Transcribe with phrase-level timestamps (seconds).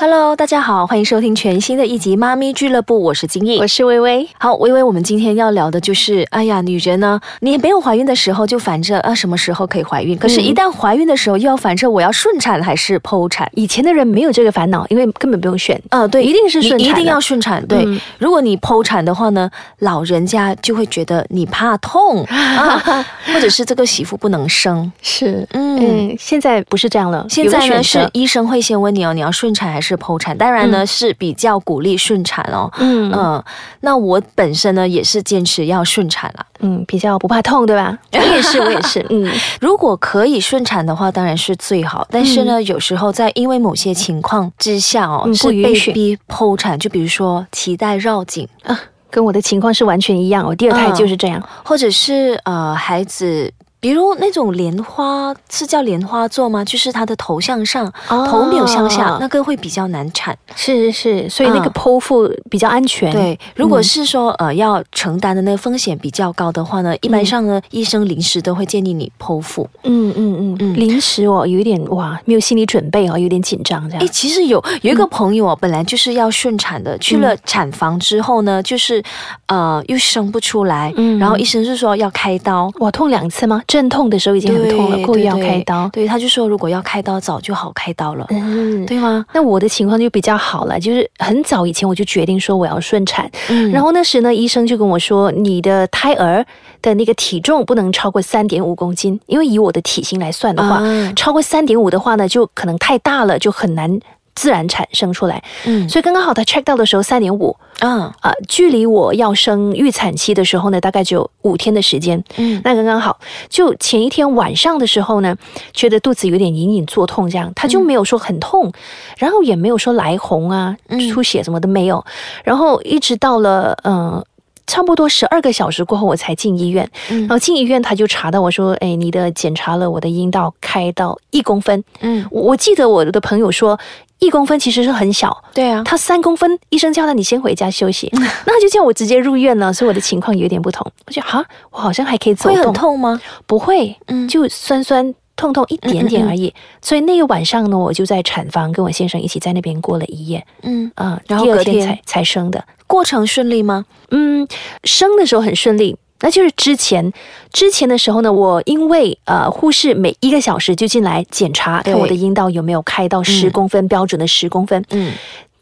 [0.00, 4.26] Hello，大家好，欢迎收听全新的一集《妈咪俱乐部》，我是金毅，我是微微。
[4.38, 10.16] 好，微微，我们今天要聊的就是，哎呀，女人呢，你没有怀孕的时候就烦着啊，什么时候可以怀孕？
[10.16, 13.46] 可是，一旦怀孕的时候，又要烦着我要顺产还是剖产。
[13.54, 15.78] 以前的人没有这个烦恼，因为根本不用选。
[15.90, 17.62] 呃，对，一定是顺产你一定要顺产。
[17.66, 24.90] 对，嗯如果你剖产的话呢，老人家就会觉得你怕痛啊， 或者是这个媳妇不能生。
[25.02, 27.26] 是，嗯嗯，现在不是这样了。
[27.28, 30.36] 现在呢是医生会先问你哦，你要顺产还是剖产？
[30.36, 32.70] 当然呢、是比较鼓励顺产哦。
[32.78, 33.42] 嗯嗯，
[33.80, 36.44] 那我本身呢也是坚持要顺产啦。
[36.60, 37.96] 嗯，比较不怕痛，对吧？
[38.12, 39.04] 我也是，我也是。
[39.10, 42.06] 嗯，如果可以顺产的话，当然是最好。
[42.10, 48.78] 但是呢，有时候在因为某些情况之下哦，嗯是被逼剖产，就比如说脐带绕颈啊，
[49.10, 50.44] 跟我的情况是完全一样。
[50.46, 51.42] 我第二胎嗯就是这样。
[51.64, 53.52] 或者是呃孩子。
[53.80, 56.62] 比如那种莲花是叫莲花座吗？
[56.64, 60.36] 就是他的头向上，哦头没有向下，那个会比较难产。
[60.54, 63.10] 是是是，所以那个嗯剖腹比较安全。
[63.10, 69.68] 对，如果是说呃要承担的那个风险比较高的话呢，一般上呢，医生临时都会建议你剖腹。
[69.84, 74.12] 嗯嗯嗯嗯临时我有一点哇，没有心理准备哦，有点紧张这样哎，样。
[74.12, 79.02] 其实有有一个朋友哦，本来就是要顺产的，去了产房之后呢，就是
[79.46, 82.70] 呃又生不出来，嗯然后医生是说要开刀。
[82.80, 83.62] 哇，痛两次吗？
[83.70, 85.88] 阵痛的时候已经很痛了，对故意要开刀。
[85.92, 89.24] 对，他就说如果要开刀，早就好开刀了，嗯，对吗？
[89.32, 93.70] 那我的情况就比较好了，就是很早以前我就决定说我要顺产，嗯。
[93.70, 96.44] 然后那时呢，医生就跟我说，你的胎儿
[96.82, 101.12] 的那个体重不能超过三点五公斤，因为以我的体型来算的话，啊。
[101.14, 104.00] 超过三点五的话呢，就可能太大了，就很难
[104.34, 105.42] 自然产生出来。
[105.66, 112.22] 嗯所以刚刚好他 check 到的时候三点五，嗯啊，距离我要生预产期的时候呢，大概只有五天的时间。
[112.36, 115.36] 嗯那刚刚好，就前一天晚上的时候呢，
[115.72, 118.72] 觉得肚子有点隐隐作痛，这样，他就没有说很痛，
[119.18, 122.04] 然后也没有说来红啊、嗯出血什么都没有，
[122.44, 124.24] 然后一直到了呃。
[124.66, 126.88] 差不多十二个小时过后，我才进医院。
[127.10, 131.82] 嗯然后进医院，他就查到我说：“哎，你的检查了我的阴道开到一公分。
[132.02, 133.76] 嗯，我”我记得我的朋友说，
[134.20, 140.86] 一公分其实是很小，对啊，他三公分，医生叫他你先回家休息， 那他就叫我直接入院了，所以我的情况有点不同。
[141.06, 143.20] 我觉得哈，我好像还可以走会很动，痛吗？
[143.46, 146.52] 不会，嗯就酸酸痛痛一点点而已。
[146.82, 152.62] 所以那个晚上呢，我就在产房跟我先生一起在那边过了一夜，嗯，啊、然后隔天天才才生的。
[152.86, 153.86] 过程顺利吗？
[154.10, 154.46] 嗯，
[154.84, 155.96] 生的时候很顺利。
[156.20, 157.12] 那就是之前，
[157.52, 161.92] 之前的时候呢，我因为呃护士每一个小时就进来检查，对。
[161.92, 163.52] 看我的阴道有没有开到十嗯。
[163.52, 165.12] 公分、标准的十公分，嗯。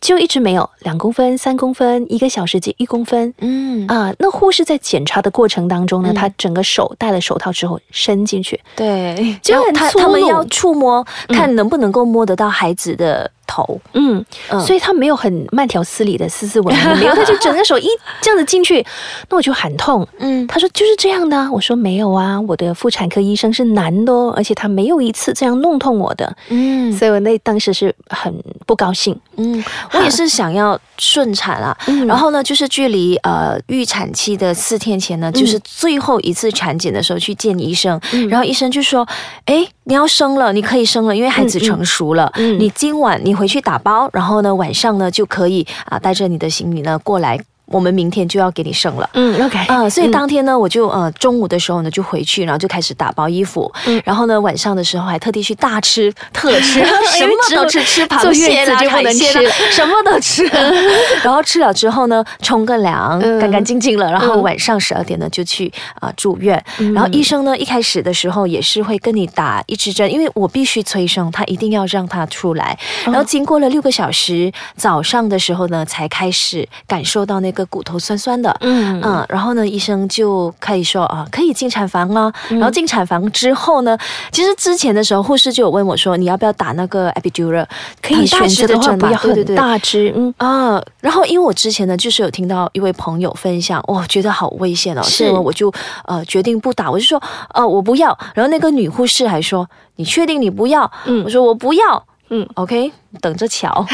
[0.00, 3.34] 就一直没有两公分、三公分，一个小时就一公分。
[3.38, 6.14] 嗯，啊，那护士在检查的过程当中呢，嗯。
[6.14, 13.80] 她整个手戴了手套之后伸进去，对，就他他们要触摸，看能不能够摸得到孩子的头。
[13.94, 17.88] 嗯，嗯所以他没有很慢条斯理的斯斯文文， 没有，他就整个手一
[18.20, 18.84] 这样子进去，
[19.28, 20.06] 那我就喊痛。
[20.18, 28.32] 嗯他说就是这样的啊，我说没有啊，我的妇产科医生是男的哦，而且他没有一次这样弄痛我的，嗯所以我那当时是很
[28.66, 29.18] 不高兴。
[29.36, 31.76] 嗯，我也是想要顺产啊。
[31.86, 39.06] 嗯然后呢，就是距离呃预产期的四天前呢，就是最后一次产检的时候去见医生，嗯然后医生就说
[39.46, 42.30] ：“哎，你要生了，你可以生了，因为孩子成熟了。
[42.36, 47.38] 嗯你今晚你回去打包，然后呢晚上呢就可以啊带着你的行李呢过来，
[47.70, 56.84] 我们明天就要给你生了。”嗯，OK，啊、所以嗯当天呢，我就呃中午的时候呢就回去，然后就开始打包衣服，嗯然后呢晚上的时候还特地去大吃特吃，
[57.16, 60.44] 什么都吃，吃螃坐蟹啦、月子就不能海鲜啦，什么都吃。
[61.22, 66.62] 然后吃了之后呢，冲个凉，嗯干干净净了，然后嗯晚上十二点呢就去啊、住院。
[66.94, 72.78] 然后医生呢一开始的时候也是会跟你打一支针，因为我必须催生，他一定要让他出来。
[73.04, 78.54] 然后经过了六个小时，早上的时候呢才开始感受到那个骨头酸酸的。
[78.60, 82.32] 嗯嗯，然后呢，医生就可以说啊，可以进产房了。
[82.48, 83.96] 然后进产房之后呢，
[84.32, 87.66] 其实之前的时候，护士就有问我说，你要不要打那个 epidural？
[88.02, 90.34] 可以选择的话支针嘛不要很对对对大支，嗯。
[90.38, 95.72] 啊，然后因为我之前呢，就是有听到一位朋友分享，哇，觉得好危险哦，是所以我就
[96.04, 97.22] 呃决定不打，我就说
[97.54, 98.16] 呃我不要。
[98.34, 100.90] 然后那个女护士还说，你确定你不要？
[101.06, 102.04] 嗯我说我不要。
[102.30, 103.68] 嗯，OK，等着瞧。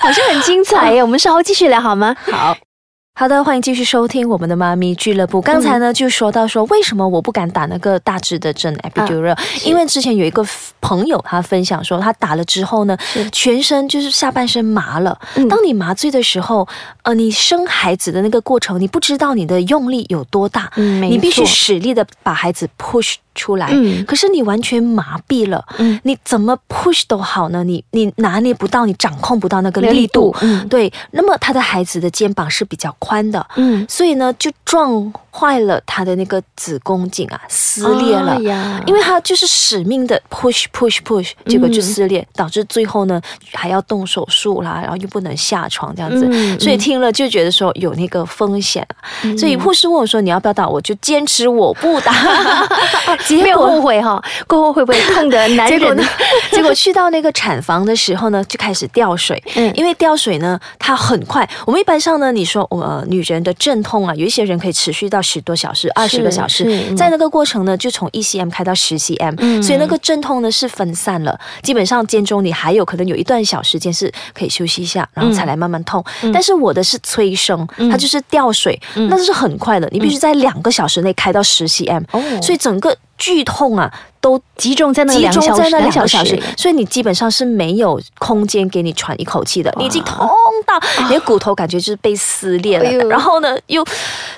[0.00, 2.14] 好像很精彩耶， 我们稍后继续聊好吗？
[2.30, 2.56] 好。
[3.14, 5.38] 好的，欢迎继续收听我们的妈咪俱乐部。
[5.42, 10.42] 刚才呢就说到说，为什么我不敢打那个大致的针 epidural？、因为之前有一个
[10.80, 12.96] 朋友他分享说，他打了之后呢，
[13.30, 15.16] 全身就是下半身麻了。
[15.34, 16.66] 嗯当你麻醉的时候，
[17.02, 23.68] 呃，你生孩子的那个过程，你不知道你的用力有多大，嗯没你必须使力的把孩子 push 出来。
[23.72, 27.64] 嗯可是你完全麻痹了，嗯你怎么 push 都好呢？
[27.64, 30.36] 你你拿捏不到，你掌控不到那个那个力力度度。
[30.42, 38.32] 嗯对，那么他的孩子的肩膀是比较宽的，嗯，所以呢就撞坏了他的那个子宫颈啊，撕裂了。
[38.32, 43.20] 哎呀因为他就是使命的 push push push，结果就嗯撕裂，导致最后呢
[43.54, 49.08] 还要动手术啦，然后又不能下床这样子，嗯所以听了就觉得说有那个风险啊。
[49.38, 52.12] 所以护士问我说你要不要打，我就坚持我不打，
[53.26, 56.04] 结没有果后悔哈，过后会不会痛的难忍 结果呢？
[56.52, 59.42] 结果去到那个产房的时候呢，就开始掉水。
[59.56, 61.48] 嗯因为掉水呢，它很快。
[61.66, 71.38] 我们一般上呢，你说我、呃、女人的阵痛啊，有一些人可以持续到十多小时、二十个小时在那个过程呢，就从一 cm 开到十 cm，、嗯所以那个阵痛呢是分散了。
[71.62, 76.04] 基本上间中你还有可能有一段小时间是可以休息一下，然后才来慢慢痛。
[76.32, 82.20] 但是我的是催生，它就是吊水，那就是很快的，你必须在两个小时内开到十 cm，、哦。
[82.42, 83.88] 所以整个剧痛啊
[84.20, 90.28] 都集中在那集两小时，中在那两小个小时，所以你基本上是没有空间给你喘一口气的，你已经痛
[90.66, 93.84] 到你的骨头感觉就是被撕裂了，哎然后呢又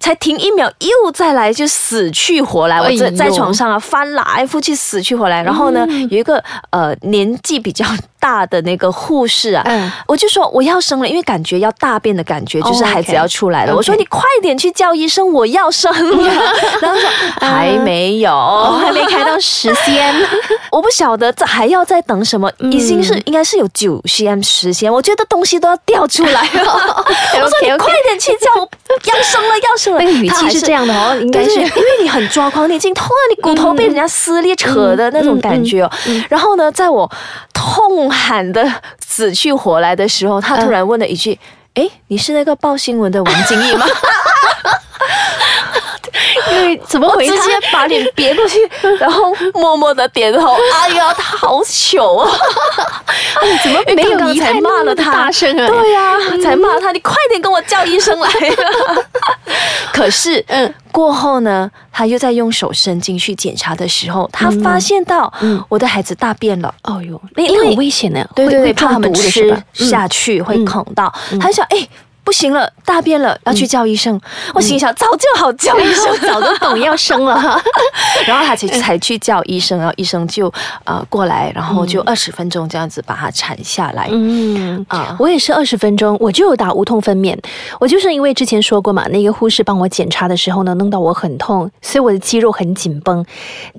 [0.00, 6.08] 才停一秒，又再来就死去活来，我在哎在床上啊翻来覆去死去活来，然后呢嗯。
[6.10, 7.86] 有一个呃年纪比较
[8.22, 13.74] 大的那个护士啊，嗯我就说我要生了，因为感觉要大便的感觉，就是哦孩子要出来了。
[13.74, 16.32] 我说你快点去叫医生，我要生了。
[16.80, 17.10] 然后说
[17.40, 20.24] 还没有，哦，还没开到十 cm，
[20.70, 27.04] 我不晓得这还要再等什么，已经是应该是有九 cm、十 cm，我觉得东西都要掉出来了。
[27.42, 28.68] 我说你 OK，OK 快点去叫，我
[29.16, 30.00] 要生了，要生了。
[30.00, 35.90] 那个语气是这样的哦，应该，是，因为你很抓狂，你已经痛了，你骨头被人家撕裂、扯的那种感觉哦。
[36.28, 37.10] 然后呢，在我
[37.52, 38.70] 痛喊的
[39.04, 41.38] 死去活来的时候，他突然问了一句
[41.74, 43.86] ：“哎，你是那个报新闻的王金义吗？”
[46.86, 47.34] 怎么回他？
[47.46, 48.58] 接把脸别过去，
[48.98, 50.56] 然后默默的点头。
[50.72, 52.30] 哎呀，他好糗啊！
[53.62, 55.66] 怎么没有刚刚才骂了他，大声啊？
[55.66, 58.28] 对呀、才骂他，你快点跟我叫医生来。
[59.92, 65.32] 可是，嗯嗯，过后呢，他又在用手伸进去检查的时候，他发现到
[65.68, 66.74] 我的孩子大便了。
[66.84, 71.12] 哦哟，那很危险呢，对对对，怕他们吃下去会恐到。
[71.40, 71.88] 他就想，哎。
[72.24, 74.20] 不行了，大便了，要去叫医生。
[74.54, 77.60] 我心想，早就好叫医生，早都懂要生了哈。
[78.26, 80.52] 然后他才才去叫医生，然后医生就
[80.84, 84.08] 呃过来，然后就二十分钟这样子把它产下来。
[84.10, 87.36] 嗯啊我也是二十分钟，我就有打无痛分娩。
[87.80, 93.24] 我就是因为之前说过嘛，那个护士帮我检查的时候呢，弄到我很痛，所以我的肌肉很紧绷。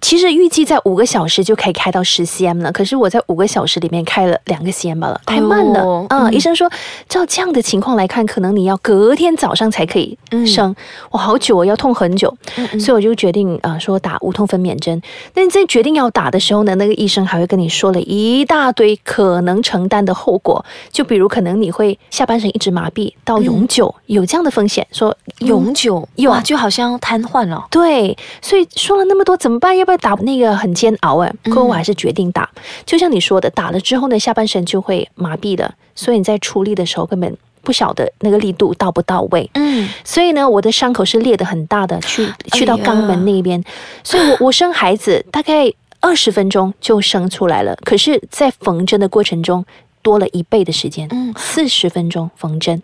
[0.01, 6.06] 其实预计在五个小时就可以开到十 cm 了，可是我在五个小时里面开了两个 cm 了，太慢了。
[6.10, 6.69] 嗯医生说，
[7.07, 10.76] 照这样的情况来看，可能你要隔天早上才可以生。
[11.12, 12.36] 我好久，我要痛很久，
[12.80, 15.00] 所以我就决定啊、呃说打无痛分娩针。
[15.36, 24.88] 那你在决定要打的时候呢，那个医生还会跟你说了一大堆可能承担的后果，就比如可能你会下半身一直麻痹到永久，有这样的风险。
[24.92, 27.68] 说永久有哇，就好像瘫痪了。
[27.70, 29.78] 对，所以说了那么多怎么办？
[29.78, 30.14] 要不要打？
[30.24, 32.50] 那个很煎熬哎，嗯过我还是决定打。
[32.86, 39.50] 就像你说的，打了之后呢，下半身就会麻痹了，所以你在出力的时候根本不晓得那个力度到不到位。
[39.56, 43.63] 嗯，所以呢，我的伤口是裂的很大的，去去到肛门那边，
[44.03, 49.65] 所以我我生孩子大概二十分钟就生出来了，可是，在缝针的过程中
[50.01, 52.84] 多了一倍的时间，嗯四十分钟缝针。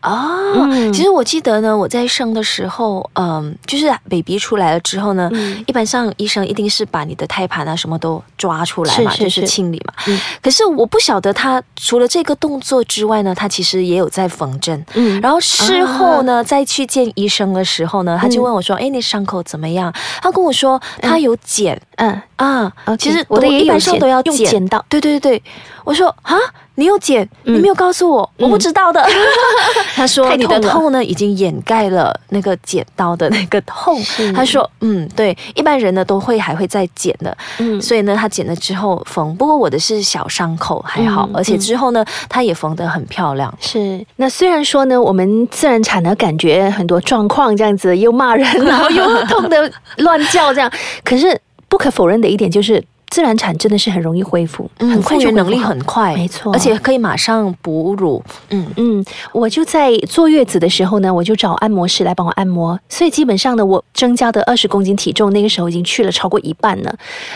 [0.00, 9.92] 啊，嗯其实我记得呢，我在生的时候，嗯，就是 baby 出来了之后呢，嗯一般上医生一定是把你的胎盘啊什么都抓出来嘛，是是就是是清理嘛。
[10.08, 14.84] 嗯可是我不晓得他除了这个动作之外呢，他其实也有在缝针。
[14.94, 19.92] 嗯然后事后呢，再去见医生的时候呢，他就问我说：“哎，你伤口怎么样？”
[20.22, 24.82] 他跟我说他有剪嗯，啊其实我的也有一般上剪都要用剪刀。
[24.88, 25.42] 对对对对，
[25.90, 26.36] 我说啊，
[26.76, 29.04] 你有剪，你嗯没有告诉我，我不知道的。
[29.96, 34.00] 他说太你的痛呢已经掩盖了那个剪刀的那个痛。
[34.32, 37.82] 他说嗯，对，一般人呢都会还会再剪的，嗯。
[37.82, 43.52] 所以呢他剪了之后缝，不过我的是小伤口还好，嗯而且之后呢他也缝得很漂亮。
[43.60, 50.70] 是，那虽然说呢，我们自然产呢感觉很多状况这样子，又骂人， 然后又痛的乱叫这样，
[51.02, 51.36] 可是
[51.68, 52.80] 不可否认的一点就是。
[53.10, 58.22] 自然产真的是很容易恢复，很快就能力很快，没错而且可以马上哺乳。
[58.50, 66.94] 嗯，嗯，我就在坐月子的时候呢，我就找按摩师来帮我按摩，所以基本上呢，我增加的二十公斤体重，那个时候已经去了超过一半了。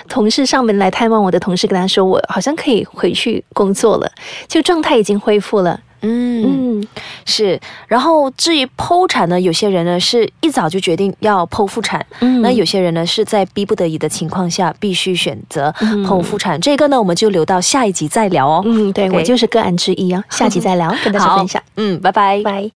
[0.09, 4.09] 同事上门来探望我的同事跟他说，我好像可以回去工作了，
[4.47, 5.81] 就状态已经恢复了。
[6.05, 6.87] 嗯，嗯，
[7.25, 7.59] 是。
[7.89, 16.61] 然后至于剖产呢，有些人呢是一早就决定要剖腹产，嗯那有些人呢是在逼不得已的情况下必须选择嗯剖腹产。
[16.61, 18.63] 这个呢，我们就留到下一集再聊哦。
[18.65, 22.43] 嗯，对我就是个案之一啊，下集再聊， 跟大家分享，嗯，拜拜。
[22.43, 22.71] 拜。